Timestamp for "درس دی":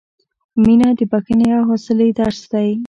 2.19-2.69